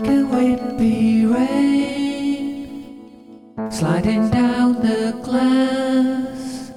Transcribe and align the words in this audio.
like 0.00 0.10
a 0.10 0.24
Whitby 0.24 1.26
rain 1.26 2.70
sliding 3.70 4.30
down 4.30 4.74
the 4.80 5.12
glass. 5.22 6.72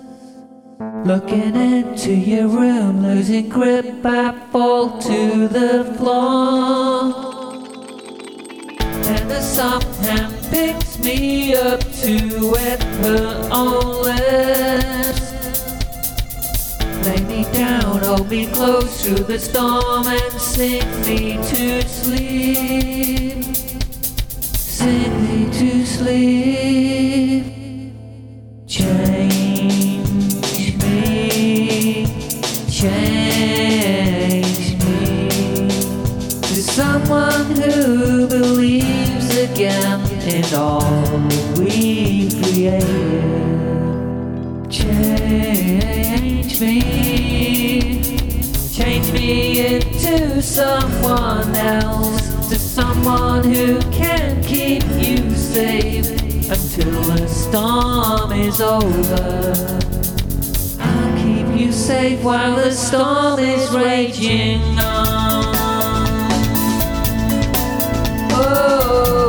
Looking 1.05 1.55
into 1.55 2.11
your 2.13 2.47
room, 2.47 3.01
losing 3.01 3.49
grip, 3.49 4.05
I 4.05 4.34
fall 4.51 4.99
to 4.99 5.48
the 5.48 5.95
floor. 5.98 7.13
And 8.81 9.29
the 9.29 9.41
soft 9.41 9.95
hand 9.99 10.35
picks 10.49 10.99
me 10.99 11.55
up 11.55 11.79
to 11.79 12.51
wet 12.51 12.84
her 12.84 13.49
own 13.51 14.03
lips. 14.03 15.02
Lay 17.03 17.21
me 17.25 17.43
down, 17.52 17.99
hold 18.02 18.30
me 18.30 18.48
close 18.48 19.03
through 19.03 19.25
the 19.25 19.38
storm, 19.38 20.07
and 20.07 20.41
sing 20.41 20.88
me 21.02 21.38
to 21.49 21.81
sleep. 21.85 23.43
Sing 24.55 25.12
me 25.26 25.49
to 25.52 25.85
sleep. 25.85 27.43
Change 28.66 30.05
me, 30.81 32.05
change 32.71 34.68
me 34.85 35.27
to 36.41 36.55
someone 36.62 37.55
who 37.57 38.27
believes 38.29 39.37
again 39.37 39.99
in 40.26 40.46
all 40.55 41.27
we 41.59 42.29
created. 42.41 43.02
Change 46.54 46.62
me, 46.62 47.82
change 48.71 49.12
me 49.12 49.76
into 49.76 50.40
someone 50.40 51.55
else, 51.55 52.49
to 52.49 52.59
someone 52.59 53.43
who 53.43 53.79
can 53.91 54.40
keep 54.43 54.84
you 54.91 55.34
safe 55.34 56.12
until 56.12 57.01
the 57.15 57.27
storm 57.27 58.34
is 58.34 58.62
over. 58.62 59.55
I'll 60.79 61.18
keep 61.24 61.59
you 61.59 61.71
safe 61.71 62.21
while 62.24 62.55
the 62.55 62.71
storm 62.71 63.40
is 63.40 63.71
raging 63.71 64.62
on. 64.78 65.56
Oh, 68.31 69.22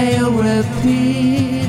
hail 0.00 0.30
repeat. 0.30 1.68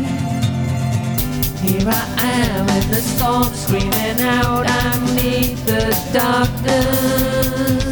Here 1.64 1.88
I 1.88 2.06
am 2.48 2.66
in 2.78 2.86
the 2.90 3.02
storm, 3.12 3.54
screaming 3.54 4.20
out, 4.22 4.66
I 4.68 4.90
need 5.20 5.58
the 5.70 5.84
darkness. 6.14 7.84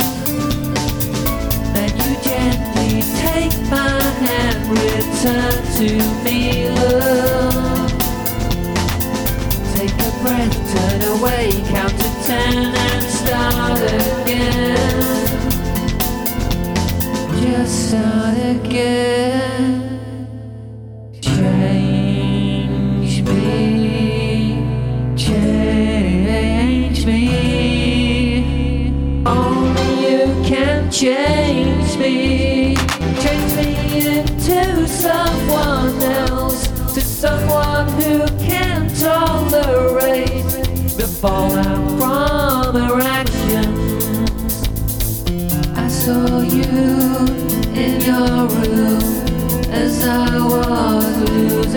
Then 1.74 1.92
you 2.02 2.12
gently 2.30 2.94
take 3.26 3.56
my 3.70 4.00
hand, 4.24 4.60
return 4.84 5.58
to 5.78 5.90
me, 6.24 6.70
love. 6.70 7.92
Take 9.76 9.96
a 10.08 10.12
breath, 10.22 10.56
turn 10.74 11.02
away, 11.16 11.44
count 11.74 11.96
to 12.00 12.10
ten 12.28 12.89
change 31.00 31.96
me, 31.96 32.76
change 33.22 33.56
me 33.56 34.18
into 34.18 34.86
someone 34.86 35.98
else, 36.02 36.68
to 36.94 37.00
someone 37.00 37.88
who 38.02 38.28
can 38.38 38.94
tolerate 38.96 40.44
the 40.98 41.08
fallout 41.22 41.88
from 41.98 42.76
our 42.76 43.00
actions. 43.00 44.68
I 45.78 45.88
saw 45.88 46.42
you 46.42 46.68
in 47.74 48.02
your 48.02 48.50
room 48.50 49.00
as 49.72 50.06
I 50.06 50.38
was 50.38 51.76